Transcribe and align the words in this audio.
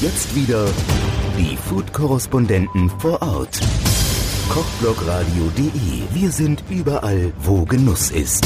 Jetzt 0.00 0.34
wieder 0.34 0.66
die 1.38 1.56
Food-Korrespondenten 1.56 2.90
vor 2.98 3.22
Ort. 3.22 3.60
Kochblogradio.de. 4.50 6.02
Wir 6.12 6.30
sind 6.30 6.62
überall, 6.68 7.32
wo 7.38 7.64
Genuss 7.64 8.10
ist. 8.10 8.44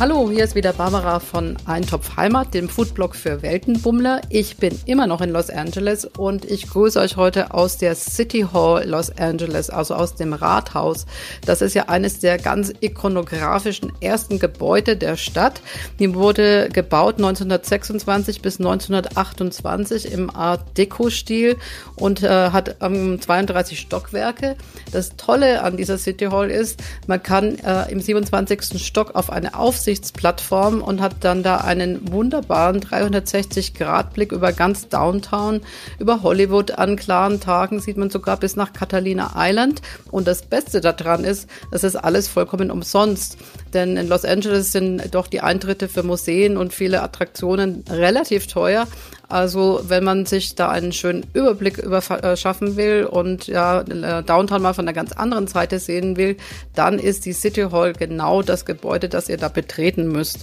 Hallo, 0.00 0.28
hier 0.28 0.42
ist 0.42 0.56
wieder 0.56 0.72
Barbara 0.72 1.20
von 1.20 1.56
Eintopf 1.66 2.16
Heimat, 2.16 2.52
dem 2.52 2.68
Foodblog 2.68 3.14
für 3.14 3.42
Weltenbummler. 3.42 4.22
Ich 4.28 4.56
bin 4.56 4.76
immer 4.86 5.06
noch 5.06 5.20
in 5.20 5.30
Los 5.30 5.50
Angeles 5.50 6.04
und 6.04 6.44
ich 6.44 6.68
grüße 6.68 6.98
euch 6.98 7.16
heute 7.16 7.54
aus 7.54 7.78
der 7.78 7.94
City 7.94 8.44
Hall 8.52 8.88
Los 8.88 9.16
Angeles, 9.16 9.70
also 9.70 9.94
aus 9.94 10.16
dem 10.16 10.32
Rathaus. 10.32 11.06
Das 11.46 11.62
ist 11.62 11.74
ja 11.74 11.84
eines 11.84 12.18
der 12.18 12.38
ganz 12.38 12.72
ikonografischen 12.80 13.92
ersten 14.00 14.40
Gebäude 14.40 14.96
der 14.96 15.16
Stadt. 15.16 15.60
Die 16.00 16.12
wurde 16.12 16.70
gebaut 16.72 17.18
1926 17.18 18.42
bis 18.42 18.58
1928 18.58 20.10
im 20.10 20.28
Art 20.34 20.76
Deco-Stil 20.76 21.56
und 21.94 22.24
äh, 22.24 22.50
hat 22.50 22.76
ähm, 22.80 23.20
32 23.20 23.78
Stockwerke. 23.78 24.56
Das 24.90 25.14
Tolle 25.16 25.62
an 25.62 25.76
dieser 25.76 25.98
City 25.98 26.26
Hall 26.26 26.50
ist, 26.50 26.82
man 27.06 27.22
kann 27.22 27.60
äh, 27.60 27.92
im 27.92 28.00
27. 28.00 28.84
Stock 28.84 29.14
auf 29.14 29.30
eine 29.30 29.56
Aufsicht 29.56 29.83
Aufsichtsplattform 29.84 30.80
und 30.80 31.02
hat 31.02 31.16
dann 31.20 31.42
da 31.42 31.58
einen 31.58 32.10
wunderbaren 32.10 32.80
360-Grad-Blick 32.80 34.32
über 34.32 34.54
ganz 34.54 34.88
Downtown, 34.88 35.60
über 35.98 36.22
Hollywood. 36.22 36.70
An 36.70 36.96
klaren 36.96 37.38
Tagen 37.38 37.80
sieht 37.80 37.98
man 37.98 38.08
sogar 38.08 38.38
bis 38.38 38.56
nach 38.56 38.72
Catalina 38.72 39.32
Island. 39.36 39.82
Und 40.10 40.26
das 40.26 40.40
Beste 40.40 40.80
daran 40.80 41.24
ist, 41.24 41.50
das 41.70 41.84
ist 41.84 41.96
alles 41.96 42.28
vollkommen 42.28 42.70
umsonst. 42.70 43.36
Denn 43.74 43.96
in 43.96 44.08
Los 44.08 44.24
Angeles 44.24 44.72
sind 44.72 45.14
doch 45.14 45.26
die 45.26 45.40
Eintritte 45.40 45.88
für 45.88 46.02
Museen 46.02 46.56
und 46.56 46.72
viele 46.72 47.02
Attraktionen 47.02 47.84
relativ 47.90 48.46
teuer. 48.46 48.86
Also 49.28 49.80
wenn 49.88 50.04
man 50.04 50.26
sich 50.26 50.54
da 50.54 50.68
einen 50.68 50.92
schönen 50.92 51.26
Überblick 51.32 51.78
über, 51.78 51.98
äh, 52.22 52.36
schaffen 52.36 52.76
will 52.76 53.04
und 53.04 53.46
ja 53.46 53.80
äh, 53.80 54.22
Downtown 54.22 54.62
mal 54.62 54.74
von 54.74 54.84
einer 54.84 54.92
ganz 54.92 55.12
anderen 55.12 55.46
Seite 55.46 55.78
sehen 55.78 56.16
will, 56.16 56.36
dann 56.74 56.98
ist 56.98 57.24
die 57.24 57.32
City 57.32 57.68
Hall 57.72 57.94
genau 57.94 58.42
das 58.42 58.64
Gebäude, 58.64 59.08
das 59.08 59.28
ihr 59.28 59.38
da 59.38 59.48
betreten 59.48 60.08
müsst. 60.08 60.40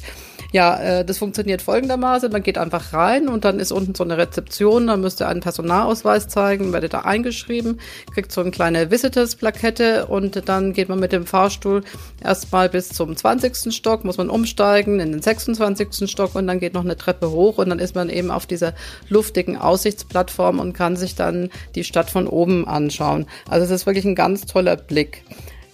Ja, 0.52 0.78
äh, 0.80 1.06
das 1.06 1.18
funktioniert 1.18 1.62
folgendermaßen. 1.62 2.32
Man 2.32 2.44
geht 2.44 2.58
einfach 2.58 2.92
rein 2.92 3.30
und 3.30 3.46
dann 3.46 3.60
ist 3.60 3.72
unten 3.72 3.96
so 3.96 4.04
eine 4.04 4.18
Rezeption. 4.18 4.88
Dann 4.88 5.00
müsst 5.00 5.22
ihr 5.22 5.28
einen 5.28 5.40
Personalausweis 5.40 6.28
zeigen, 6.28 6.74
werdet 6.74 6.94
da 6.94 7.00
eingeschrieben, 7.00 7.80
kriegt 8.14 8.32
so 8.34 8.42
eine 8.42 8.52
kleine 8.52 8.92
Visitors-Plakette 8.92 10.08
und 10.08 10.50
dann 10.50 10.74
geht 10.74 10.90
man 10.90 11.00
mit 11.00 11.14
dem 11.14 11.26
Fahrstuhl 11.26 11.84
erstmal 12.22 12.68
bis 12.68 12.90
zum 12.90 13.16
20. 13.16 13.74
Stock, 13.74 14.04
muss 14.04 14.18
man 14.18 14.30
umsteigen 14.30 15.00
in 15.00 15.14
den 15.14 15.22
26. 15.22 16.10
Stock 16.10 16.36
und 16.36 16.48
dann 16.48 16.60
geht 16.60 16.74
noch 16.74 16.84
eine 16.84 16.98
Treppe 16.98 17.32
hoch 17.32 17.58
und 17.58 17.70
dann 17.70 17.80
ist 17.80 17.96
man 17.96 18.10
eben 18.10 18.30
auf 18.30 18.46
dieser 18.46 18.74
luftigen 19.08 19.58
Aussichtsplattform 19.58 20.60
und 20.60 20.74
kann 20.74 20.98
sich 20.98 21.16
dann 21.16 21.50
die 21.76 21.86
Stadt 21.86 22.10
von 22.10 22.28
oben 22.28 22.68
anschauen. 22.68 23.26
Also 23.48 23.66
es 23.66 23.72
ist 23.72 23.86
wirklich 23.86 24.06
ein 24.06 24.16
ganz 24.16 24.46
toller 24.46 24.76
Blick. 24.76 25.24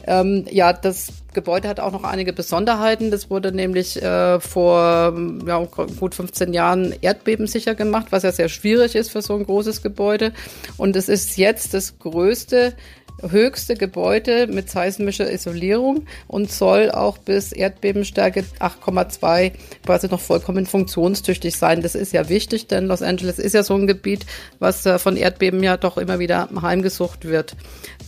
Ähm, 0.08 0.45
ja, 0.50 0.73
das 0.73 1.09
Gebäude 1.33 1.67
hat 1.67 1.80
auch 1.80 1.91
noch 1.91 2.03
einige 2.03 2.33
Besonderheiten. 2.33 3.11
Das 3.11 3.30
wurde 3.30 3.52
nämlich 3.52 4.02
äh, 4.02 4.39
vor 4.39 5.14
ja, 5.45 5.67
gut 5.99 6.16
15 6.16 6.53
Jahren 6.53 6.95
erdbebensicher 7.02 7.75
gemacht, 7.75 8.08
was 8.09 8.23
ja 8.23 8.31
sehr 8.31 8.49
schwierig 8.49 8.95
ist 8.95 9.11
für 9.11 9.22
so 9.22 9.36
ein 9.36 9.45
großes 9.45 9.83
Gebäude. 9.83 10.33
Und 10.77 10.95
es 10.95 11.09
ist 11.09 11.38
jetzt 11.38 11.73
das 11.73 11.99
größte 11.99 12.73
höchste 13.22 13.75
Gebäude 13.75 14.47
mit 14.47 14.69
seismischer 14.69 15.31
Isolierung 15.31 16.05
und 16.27 16.52
soll 16.52 16.92
auch 16.92 17.17
bis 17.17 17.52
Erdbebenstärke 17.52 18.44
8,2 18.59 19.53
quasi 19.86 20.08
noch 20.08 20.19
vollkommen 20.19 20.66
funktionstüchtig 20.66 21.58
sein. 21.58 21.81
Das 21.81 21.95
ist 21.95 22.14
ja 22.14 22.30
wichtig, 22.30 22.67
denn 22.67 22.86
Los 22.86 23.02
Angeles 23.02 23.39
ist 23.39 23.53
ja 23.53 23.64
so 23.64 23.75
ein 23.75 23.88
Gebiet, 23.88 24.25
was 24.59 24.86
äh, 24.86 24.99
von 24.99 25.17
Erdbeben 25.17 25.64
ja 25.64 25.77
doch 25.77 25.97
immer 25.97 26.19
wieder 26.19 26.49
heimgesucht 26.61 27.25
wird. 27.25 27.55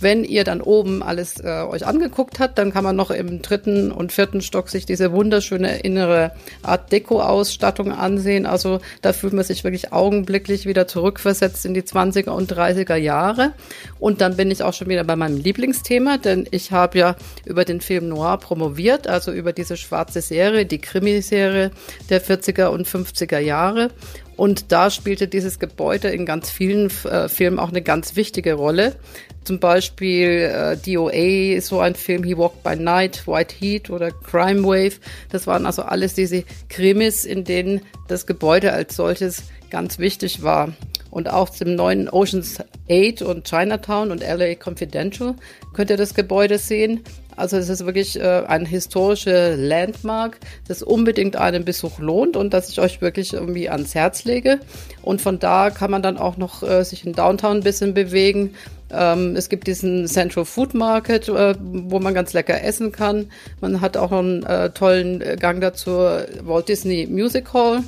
Wenn 0.02 0.24
ihr 0.24 0.44
dann 0.44 0.62
oben 0.62 1.04
alles 1.04 1.40
äh, 1.40 1.64
euch 1.64 1.86
angeguckt 1.86 2.40
habt, 2.40 2.58
dann 2.58 2.72
kann 2.72 2.84
man 2.84 2.96
noch 2.96 3.12
im 3.12 3.42
dritten 3.42 3.92
und 3.92 4.12
vierten 4.12 4.42
Stock 4.42 4.70
sich 4.70 4.86
diese 4.86 5.12
wunderschöne 5.12 5.80
innere 5.80 6.32
Art 6.64 6.92
Deko-Ausstattung 6.92 7.92
ansehen. 7.92 8.46
Also 8.46 8.80
da 9.02 9.14
fühlt 9.14 9.34
man 9.34 9.44
sich 9.44 9.64
wirklich 9.64 9.92
augenblicklich 9.92 10.66
wieder 10.66 10.88
zurückversetzt 10.88 11.66
in 11.66 11.74
die 11.74 11.82
20er 11.82 12.30
und 12.30 12.52
30er 12.52 12.96
Jahre. 12.96 13.54
Und 14.00 14.22
dann 14.22 14.38
bin 14.38 14.52
ich 14.52 14.64
auch 14.64 14.74
schon 14.74 14.90
wieder 14.90 15.04
bei 15.04 15.16
meinem 15.16 15.38
Lieblingsthema, 15.38 16.18
denn 16.18 16.48
ich 16.52 16.72
habe 16.72 16.98
ja 16.98 17.16
über 17.46 17.66
den 17.66 17.82
Film 17.82 18.08
Noir 18.08 18.38
promoviert, 18.38 19.08
also 19.08 19.32
über 19.32 19.54
diese 19.54 19.78
schwarze 19.78 20.22
Serie, 20.22 20.66
die 20.66 20.80
Krimiserie 20.80 21.72
der 22.10 22.22
40er 22.22 22.68
und 22.68 22.88
50er 22.88 23.40
Jahre. 23.40 23.90
Und 24.40 24.72
da 24.72 24.90
spielte 24.90 25.28
dieses 25.28 25.60
Gebäude 25.60 26.08
in 26.08 26.26
ganz 26.26 26.50
vielen 26.50 26.90
äh, 27.04 27.28
Filmen 27.28 27.60
auch 27.60 27.72
eine 27.72 27.82
ganz 27.82 28.16
wichtige 28.16 28.54
Rolle. 28.54 28.96
Zum 29.44 29.60
Beispiel 29.60 30.30
äh, 30.30 30.78
DOA 30.78 31.60
so 31.60 31.82
ein 31.82 31.94
Film, 31.94 32.24
He 32.24 32.38
Walked 32.38 32.64
by 32.64 32.78
Night, 32.78 33.28
White 33.28 33.54
Heat 33.60 33.90
oder 33.90 34.12
Crime 34.12 34.64
Wave. 34.64 35.02
Das 35.30 35.46
waren 35.46 35.66
also 35.66 35.82
alles 35.82 36.14
diese 36.14 36.46
Krimis, 36.70 37.26
in 37.26 37.44
denen 37.44 37.82
das 38.08 38.26
Gebäude 38.28 38.72
als 38.72 38.96
solches 38.96 39.44
ganz 39.72 40.00
wichtig 40.00 40.42
war 40.42 40.72
und 41.12 41.30
auch 41.30 41.50
zum 41.50 41.76
neuen 41.76 42.08
Oceans 42.08 42.60
8 42.90 43.22
und 43.24 43.46
Chinatown 43.46 44.10
und 44.10 44.22
LA 44.22 44.56
Confidential 44.56 45.36
könnt 45.74 45.90
ihr 45.90 45.98
das 45.98 46.14
Gebäude 46.14 46.60
sehen. 46.60 47.02
Also 47.40 47.56
es 47.56 47.70
ist 47.70 47.86
wirklich 47.86 48.20
äh, 48.20 48.44
ein 48.48 48.66
historischer 48.66 49.56
Landmark, 49.56 50.40
das 50.68 50.84
unbedingt 50.84 51.38
einen 51.38 51.64
Besuch 51.64 52.00
lohnt 52.00 52.36
und 52.36 52.54
das 52.54 52.70
ich 52.70 52.82
euch 52.82 53.02
wirklich 53.02 53.34
irgendwie 53.34 53.70
ans 53.70 53.96
Herz 53.96 54.26
lege. 54.26 54.60
Und 55.02 55.22
von 55.22 55.40
da 55.40 55.70
kann 55.70 55.90
man 55.90 56.02
dann 56.02 56.18
auch 56.18 56.36
noch 56.36 56.64
äh, 56.64 56.84
sich 56.84 57.06
in 57.06 57.14
Downtown 57.14 57.58
ein 57.58 57.64
bisschen 57.64 57.94
bewegen. 57.94 58.56
Ähm, 58.92 59.38
es 59.38 59.48
gibt 59.48 59.68
diesen 59.68 60.08
Central 60.08 60.44
Food 60.44 60.74
Market, 60.74 61.30
äh, 61.30 61.56
wo 61.60 62.00
man 62.00 62.14
ganz 62.14 62.34
lecker 62.34 62.62
essen 62.62 62.92
kann. 62.92 63.32
Man 63.62 63.80
hat 63.80 63.96
auch 63.96 64.12
einen 64.12 64.44
äh, 64.44 64.72
tollen 64.72 65.24
Gang 65.40 65.62
dazu 65.62 65.92
Walt 65.92 66.68
Disney 66.68 67.08
Music 67.10 67.54
Hall 67.54 67.84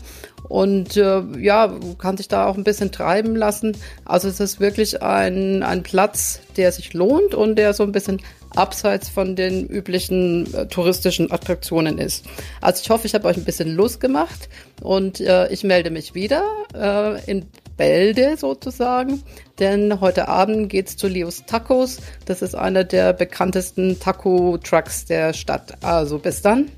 und 0.51 0.97
äh, 0.97 1.21
ja, 1.39 1.73
kann 1.97 2.17
sich 2.17 2.27
da 2.27 2.45
auch 2.45 2.57
ein 2.57 2.65
bisschen 2.65 2.91
treiben 2.91 3.37
lassen. 3.37 3.77
Also 4.03 4.27
es 4.27 4.41
ist 4.41 4.59
wirklich 4.59 5.01
ein, 5.01 5.63
ein 5.63 5.81
Platz, 5.81 6.41
der 6.57 6.73
sich 6.73 6.93
lohnt 6.93 7.33
und 7.33 7.55
der 7.55 7.73
so 7.73 7.83
ein 7.83 7.93
bisschen 7.93 8.21
abseits 8.53 9.07
von 9.07 9.37
den 9.37 9.65
üblichen 9.65 10.53
äh, 10.53 10.67
touristischen 10.67 11.31
Attraktionen 11.31 11.97
ist. 11.97 12.25
Also 12.59 12.81
ich 12.83 12.89
hoffe, 12.89 13.07
ich 13.07 13.15
habe 13.15 13.29
euch 13.29 13.37
ein 13.37 13.45
bisschen 13.45 13.73
Lust 13.73 14.01
gemacht 14.01 14.49
und 14.81 15.21
äh, 15.21 15.47
ich 15.53 15.63
melde 15.63 15.89
mich 15.89 16.15
wieder 16.15 16.43
äh, 16.75 17.23
in 17.31 17.45
Bälde 17.77 18.35
sozusagen, 18.35 19.23
denn 19.59 20.01
heute 20.01 20.27
Abend 20.27 20.67
geht's 20.67 20.97
zu 20.97 21.07
Leos 21.07 21.45
Tacos. 21.47 21.99
Das 22.25 22.41
ist 22.41 22.55
einer 22.55 22.83
der 22.83 23.13
bekanntesten 23.13 24.01
Taco-Trucks 24.01 25.05
der 25.05 25.31
Stadt. 25.31 25.81
Also 25.81 26.19
bis 26.19 26.41
dann, 26.41 26.69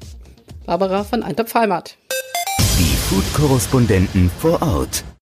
Barbara 0.68 1.04
von 1.04 1.24
Eintopf 1.24 1.56
Heimat. 1.56 1.98
Food-Korrespondenten 3.14 4.32
vor 4.40 4.60
Ort. 4.64 5.04